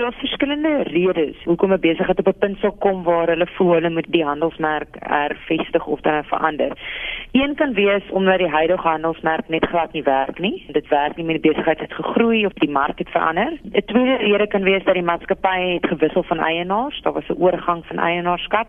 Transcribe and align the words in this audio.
daar's 0.00 0.16
verskillende 0.16 0.82
redes 0.82 1.36
hoekom 1.44 1.72
'n 1.72 1.80
besigheid 1.80 2.18
op 2.18 2.28
'n 2.28 2.38
punt 2.38 2.58
sal 2.58 2.72
kom 2.72 3.02
waar 3.02 3.28
hulle 3.28 3.46
voel 3.46 3.72
hulle 3.72 3.90
moet 3.90 4.06
die 4.08 4.24
handelsmerk 4.24 4.96
hervestig 4.98 5.86
of 5.86 6.00
dan 6.00 6.24
verander. 6.24 6.72
Een 7.32 7.54
kan 7.54 7.72
wees 7.72 8.02
omdat 8.10 8.38
die 8.38 8.48
huidige 8.48 8.88
handelsmerk 8.88 9.48
net 9.48 9.66
glad 9.66 9.92
nie 9.92 10.02
werk 10.02 10.38
nie. 10.38 10.64
Dit 10.72 10.88
werk 10.88 11.16
nie 11.16 11.24
met 11.24 11.42
die 11.42 11.50
besigheid 11.50 11.80
het 11.80 11.92
gegroei 11.92 12.46
of 12.46 12.52
die 12.52 12.70
mark 12.70 12.98
het 12.98 13.08
verander. 13.08 13.52
'n 13.72 13.82
Tweede 13.84 14.16
rede 14.16 14.46
kan 14.46 14.62
wees 14.62 14.84
dat 14.84 14.94
die 14.94 15.02
maatskappy 15.02 15.72
het 15.72 15.86
gewissel 15.86 16.22
van 16.22 16.38
eienaars. 16.38 17.02
Daar 17.02 17.12
was 17.12 17.28
'n 17.28 17.42
oorgang 17.42 17.86
van 17.86 17.98
eienaarskap 17.98 18.68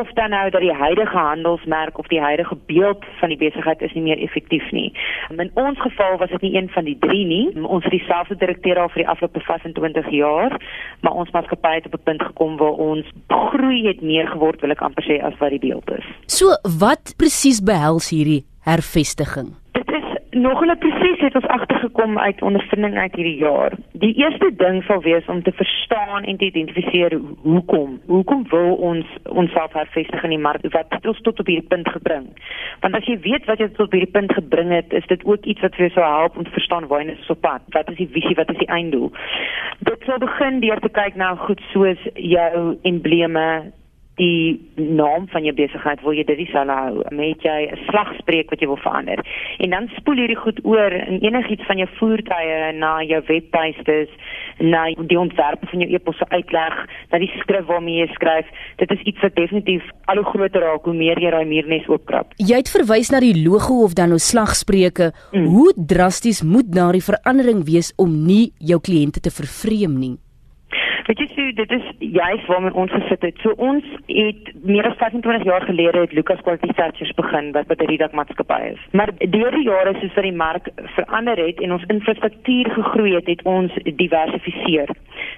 of 0.00 0.12
dan 0.12 0.30
nou 0.30 0.50
dat 0.50 0.60
die 0.60 0.72
huidige 0.72 1.16
handelsmerk 1.16 1.98
of 1.98 2.06
die 2.06 2.20
huidige 2.20 2.56
beeld 2.66 3.04
van 3.20 3.28
die 3.28 3.38
besigheid 3.38 3.80
is 3.80 3.92
nie 3.92 4.02
meer 4.02 4.18
effektief 4.18 4.70
nie. 4.70 4.92
In 5.28 5.50
ons 5.54 5.80
geval 5.80 6.16
was 6.18 6.30
dit 6.30 6.40
nie 6.40 6.54
een 6.56 6.68
van 6.68 6.84
die 6.84 6.96
drie 6.98 7.26
nie. 7.26 7.62
Ons 7.62 7.84
het 7.84 7.92
dieselfde 7.92 8.36
direkteur 8.36 8.78
al 8.78 8.88
vir 8.88 9.02
die 9.04 9.08
afgelope 9.08 9.40
25 9.40 10.10
jaar, 10.10 10.56
maar 11.00 11.12
ons 11.12 11.30
maatskappy 11.30 11.74
het 11.74 11.86
op 11.86 11.94
'n 12.00 12.02
punt 12.04 12.22
gekom 12.22 12.56
waar 12.56 12.78
ons 12.90 13.06
groei 13.28 13.86
het 13.86 14.00
meer 14.00 14.28
geword, 14.28 14.60
wil 14.60 14.70
ek 14.70 14.80
amper 14.80 15.04
sê 15.04 15.22
as 15.22 15.38
wat 15.38 15.50
die 15.50 15.58
beeld 15.58 15.90
is. 15.90 16.04
So, 16.26 16.46
wat 16.78 17.14
presies 17.16 17.60
behels 17.60 18.10
hierdie 18.10 18.44
hervestiging? 18.60 19.61
Nog 20.32 20.64
'n 20.64 20.78
proses 20.78 21.18
het 21.18 21.34
ons 21.34 21.46
agtergekom 21.46 22.18
uit 22.18 22.42
ondervinding 22.42 22.98
uit 22.98 23.14
hierdie 23.14 23.36
jaar. 23.36 23.72
Die 23.92 24.14
eerste 24.14 24.50
ding 24.56 24.84
sal 24.84 25.02
wees 25.02 25.26
om 25.26 25.42
te 25.42 25.52
verstaan 25.52 26.24
en 26.24 26.36
te 26.36 26.44
identifiseer 26.44 27.20
hoekom. 27.42 28.00
Hoekom 28.06 28.48
wil 28.48 28.74
ons 28.74 29.06
onsself 29.22 29.72
hervestig 29.72 30.22
in 30.22 30.28
die 30.28 30.38
mark? 30.38 30.62
Wat 30.62 30.84
het 30.88 31.06
ons 31.06 31.20
tot 31.20 31.40
op 31.40 31.46
hierdie 31.46 31.68
punt 31.68 31.88
gebring? 31.88 32.26
Want 32.80 32.94
as 32.94 33.04
jy 33.04 33.18
weet 33.20 33.44
wat 33.44 33.58
jy 33.58 33.68
tot 33.68 33.86
op 33.86 33.92
hierdie 33.92 34.10
punt 34.10 34.32
gebring 34.32 34.70
het, 34.70 34.92
is 34.92 35.06
dit 35.06 35.24
ook 35.24 35.44
iets 35.44 35.60
wat 35.60 35.74
vir 35.74 35.86
jou 35.86 35.90
sou 35.90 36.16
help 36.18 36.36
om 36.36 36.44
te 36.44 36.50
verstaan 36.50 36.86
waar 36.86 37.04
jy 37.04 37.10
is 37.10 37.30
op 37.30 37.40
pad. 37.40 37.60
Wat 37.68 37.90
is 37.90 37.96
die 37.96 38.08
visie? 38.12 38.34
Wat 38.34 38.50
is 38.50 38.58
die 38.58 38.68
einddoel? 38.68 39.12
Dit 39.78 40.02
sal 40.06 40.18
begin 40.18 40.60
deur 40.60 40.80
te 40.80 40.88
kyk 40.88 41.14
na 41.14 41.34
goed 41.34 41.60
soos 41.72 41.98
jou 42.14 42.76
embleme, 42.82 43.72
die 44.20 44.60
naam 44.76 45.26
van 45.32 45.44
jou 45.46 45.54
besigheid 45.56 46.00
wil 46.04 46.12
jy 46.16 46.24
dit 46.28 46.42
dieselfde 46.42 46.74
hou 46.76 47.04
met 47.16 47.40
jy 47.42 47.68
'n 47.72 47.78
slagspreuk 47.88 48.50
wat 48.50 48.60
jy 48.60 48.66
wil 48.66 48.80
verander. 48.84 49.20
En 49.58 49.70
dan 49.70 49.88
spoel 49.96 50.16
hierdie 50.16 50.36
goed 50.36 50.58
oor 50.64 50.92
in 50.92 51.20
enigiets 51.20 51.66
van 51.66 51.78
jou 51.78 51.88
voertuie 51.98 52.72
na 52.72 53.02
jou 53.02 53.22
webtuistes 53.26 54.08
na 54.58 54.84
die 54.94 55.18
ontwerpe 55.18 55.66
van 55.66 55.80
jou 55.80 55.94
e-posse 55.94 56.26
uitleg 56.28 56.74
na 57.10 57.18
die 57.18 57.32
skrif 57.38 57.66
waarmee 57.66 58.04
jy 58.04 58.08
skryf. 58.12 58.46
Dit 58.76 58.90
is 58.90 59.00
iets 59.00 59.20
wat 59.20 59.34
definitief 59.34 59.82
al 60.04 60.16
hoe 60.16 60.24
groter 60.24 60.60
raak 60.60 60.84
hoe 60.84 60.94
meer 60.94 61.18
jy 61.18 61.30
daai 61.30 61.44
muurnes 61.44 61.88
oopkrap. 61.88 62.32
Jy 62.36 62.56
het 62.56 62.70
verwys 62.70 63.10
na 63.10 63.20
die 63.20 63.48
logo 63.48 63.82
of 63.84 63.94
dan 63.94 64.08
nou 64.08 64.18
slagspreuke. 64.18 65.12
Mm. 65.32 65.44
hoe 65.44 65.72
drasties 65.76 66.42
moet 66.42 66.72
daardie 66.72 67.02
verandering 67.02 67.64
wees 67.64 67.92
om 67.96 68.24
nie 68.26 68.52
jou 68.58 68.80
kliënte 68.80 69.20
te 69.20 69.30
vervreem 69.30 69.98
nie 69.98 70.16
Weet 71.12 71.28
jy 71.28 71.34
so 71.36 71.52
dit 71.52 71.72
is 71.76 71.88
juist 72.14 72.46
waarmee 72.48 72.72
ons 72.72 72.92
gesit 72.94 73.24
het. 73.26 73.40
So 73.44 73.52
ons 73.60 73.84
het 74.06 74.46
meer 74.64 74.86
as 74.88 74.94
25 74.96 75.42
jaar 75.44 75.64
gelede 75.68 76.00
het 76.06 76.12
Lucas 76.16 76.40
Quality 76.40 76.70
Searchers 76.72 77.12
begin 77.18 77.50
wat 77.52 77.68
by 77.68 77.76
die 77.82 77.88
Redak 77.90 78.14
maatskappy 78.16 78.60
is. 78.70 78.86
Maar 78.96 79.12
deur 79.34 79.52
die 79.52 79.66
jare 79.66 79.92
soos 79.98 80.14
wat 80.16 80.24
die 80.24 80.32
mark 80.32 80.70
verander 80.94 81.36
het 81.36 81.60
en 81.60 81.76
ons 81.76 81.84
infrastruktuur 81.92 82.70
gegroei 82.78 83.12
het, 83.18 83.28
het 83.28 83.44
ons 83.44 83.76
diversifiseer. 83.84 84.94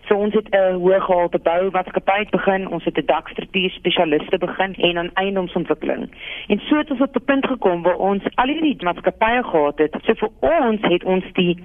So 0.08 0.14
ons 0.14 0.34
het 0.34 0.48
'n 0.50 0.80
hoë 0.83 1.00
gehalte 1.00 1.38
bou 1.38 1.70
maatskappy 1.70 2.27
begin, 2.30 2.69
ons 2.69 2.84
het 2.84 2.97
'n 2.98 3.06
dakstruktuur 3.06 3.70
spesialiste 3.70 4.38
begin 4.38 4.74
en 4.74 4.98
aan 4.98 5.10
eiendomsontwikkeling. 5.14 6.10
En 6.48 6.58
so 6.58 6.77
het 6.77 6.91
ons 6.91 7.00
op 7.00 7.16
'n 7.16 7.24
punt 7.24 7.47
gekom 7.47 7.83
waar 7.83 7.97
ons 7.97 8.22
al 8.34 8.48
hierdie 8.48 8.77
maatskappye 8.84 9.42
gehad 9.42 9.78
het. 9.78 9.97
So 10.05 10.14
vir 10.14 10.30
ons 10.41 10.80
het 10.80 11.05
ons 11.05 11.25
die 11.32 11.56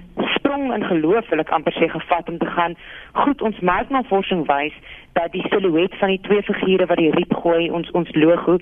sprong 0.50 0.74
in 0.74 0.84
geloof 0.84 1.28
wil 1.28 1.38
ek 1.38 1.50
amper 1.50 1.72
sê 1.72 1.88
gevat 1.88 2.28
om 2.28 2.38
te 2.38 2.46
gaan 2.46 2.76
goed 3.12 3.42
ons 3.42 3.60
marknavorsing 3.60 4.46
wys 4.46 4.74
dat 5.12 5.32
die 5.32 5.44
silhouet 5.48 5.94
van 5.98 6.08
die 6.08 6.20
twee 6.20 6.42
figure 6.42 6.86
wat 6.86 6.96
die 6.96 7.10
riet 7.10 7.34
gooi 7.42 7.70
ons 7.70 7.90
ons 7.90 8.14
logo 8.14 8.58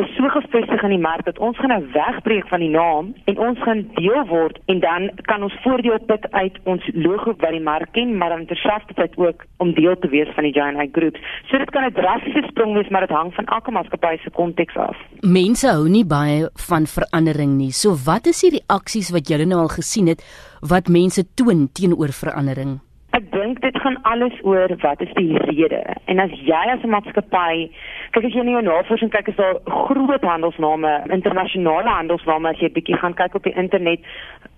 is 0.00 0.16
so 0.16 0.28
gefestig 0.32 0.82
in 0.86 0.94
die 0.94 1.02
mark 1.02 1.24
dat 1.26 1.38
ons 1.38 1.58
gaan 1.60 1.72
nou 1.72 1.82
wegbreek 1.94 2.48
van 2.48 2.62
die 2.64 2.72
naam 2.72 3.12
en 3.30 3.38
ons 3.48 3.60
gaan 3.66 3.82
deel 3.98 4.24
word 4.30 4.58
en 4.72 4.80
dan 4.84 5.08
kan 5.28 5.44
ons 5.46 5.56
voordeel 5.64 5.98
put 6.10 6.26
uit 6.32 6.58
ons 6.72 6.88
logo 6.94 7.34
wat 7.42 7.54
die 7.56 7.62
mark 7.70 7.92
ken 7.96 8.16
maar 8.18 8.34
dan 8.34 8.46
terselfdertyd 8.50 9.16
ook 9.20 9.44
om 9.64 9.72
deel 9.76 9.96
te 10.02 10.10
wees 10.12 10.30
van 10.34 10.48
die 10.48 10.52
Giant 10.56 10.80
High 10.80 10.92
Group. 10.96 11.16
So 11.50 11.58
dit 11.58 11.70
kan 11.70 11.84
'n 11.84 11.92
drastiese 11.92 12.46
sprong 12.48 12.74
wees 12.74 12.88
maar 12.88 13.06
dit 13.06 13.16
hang 13.16 13.34
van 13.34 13.44
elke 13.44 13.70
maatskappy 13.70 14.16
se 14.22 14.30
konteks 14.30 14.76
af. 14.76 14.96
Mense 15.20 15.66
hou 15.68 15.88
nie 15.88 16.04
baie 16.04 16.50
van 16.68 16.86
verandering 16.86 17.56
nie. 17.56 17.72
So 17.72 17.96
wat 18.04 18.26
is 18.26 18.40
die 18.40 18.58
reaksies 18.58 19.10
wat 19.10 19.28
julle 19.28 19.46
nou 19.46 19.60
al 19.60 19.68
gesien 19.68 20.06
het 20.06 20.22
wat 20.60 20.88
mense 20.88 21.24
toon 21.34 21.68
teenoor 21.72 22.12
verandering? 22.12 22.89
Ek 23.20 23.26
dink 23.34 23.58
dit 23.60 23.76
gaan 23.84 23.98
alles 24.08 24.36
oor 24.48 24.72
wat 24.80 25.00
is 25.04 25.10
die 25.18 25.36
rede. 25.38 25.80
En 26.08 26.22
as 26.24 26.32
jy 26.48 26.60
as 26.72 26.80
'n 26.82 26.88
maatskappy, 26.88 27.68
kyk 28.16 28.24
as 28.24 28.32
jy 28.32 28.42
nie 28.44 28.56
jou 28.56 28.62
navorsing 28.62 29.10
kyk 29.12 29.28
is 29.28 29.36
daar 29.36 29.60
groot 29.64 30.24
handelsname, 30.24 30.92
internasionale 31.12 31.88
handelsname 31.88 32.48
as 32.48 32.60
jy 32.60 32.70
bietjie 32.72 32.96
gaan 32.96 33.14
kyk 33.14 33.34
op 33.34 33.44
die 33.44 33.52
internet 33.52 34.00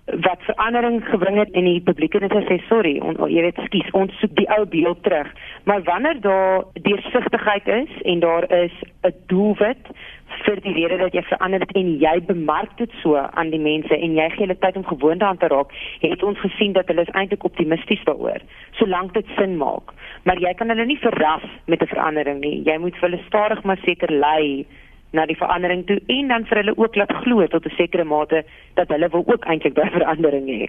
wat 0.05 0.39
verandering 0.47 1.03
gebring 1.09 1.37
het 1.37 1.51
en 1.51 1.63
die 1.63 1.81
publiek 1.81 2.13
het 2.13 2.31
gesê 2.31 2.59
sorry, 2.67 2.99
on, 2.99 3.15
jy 3.27 3.41
weet 3.41 3.59
skus, 3.65 3.91
ons 3.91 4.19
soek 4.19 4.35
die 4.35 4.49
ou 4.51 4.65
beeld 4.65 5.03
terug. 5.03 5.27
Maar 5.63 5.83
wanneer 5.83 6.21
daar 6.21 6.63
deursigtigheid 6.73 7.67
is 7.67 8.01
en 8.01 8.19
daar 8.19 8.51
is 8.51 8.75
'n 9.03 9.13
doelwit 9.27 9.83
vir 10.45 10.61
die 10.61 10.73
rede 10.73 10.97
dat 10.97 11.13
jy 11.13 11.23
verander 11.27 11.63
het 11.63 11.71
en 11.79 11.89
jy 12.01 12.13
bemark 12.27 12.77
dit 12.77 12.91
so 13.01 13.17
aan 13.17 13.51
die 13.53 13.61
mense 13.61 13.95
en 13.97 14.15
jy 14.17 14.29
gee 14.35 14.45
hulle 14.45 14.59
tyd 14.59 14.77
om 14.79 14.85
gewoond 14.85 15.23
aan 15.23 15.37
te 15.37 15.47
raak, 15.47 15.73
het 16.01 16.23
ons 16.23 16.39
gesien 16.39 16.73
dat 16.73 16.87
hulle 16.91 17.05
is 17.07 17.13
eintlik 17.13 17.43
optimisties 17.43 18.03
daaroor, 18.09 18.43
solank 18.79 19.13
dit 19.13 19.27
sin 19.37 19.57
maak. 19.57 19.93
Maar 20.23 20.39
jy 20.39 20.53
kan 20.59 20.69
hulle 20.73 20.85
nie 20.85 20.99
verras 20.99 21.45
met 21.67 21.81
'n 21.81 21.93
verandering 21.95 22.39
nie. 22.39 22.63
Jy 22.65 22.77
moet 22.77 22.95
vir 22.95 23.09
hulle 23.09 23.23
stadig 23.27 23.63
maar 23.63 23.79
seker 23.83 24.11
lei 24.11 24.65
na 25.13 25.25
die 25.29 25.37
verandering 25.37 25.85
toe 25.85 25.99
en 26.07 26.27
dan 26.27 26.45
vir 26.49 26.57
hulle 26.61 26.77
ook 26.77 26.95
laat 26.95 27.13
glo 27.23 27.47
tot 27.47 27.65
'n 27.65 27.75
sekere 27.77 28.03
mate 28.03 28.43
dat 28.73 28.89
hulle 28.89 29.09
wil 29.09 29.23
ook 29.27 29.45
eintlik 29.45 29.73
by 29.73 29.89
verandering 29.89 30.47
hê. 30.47 30.67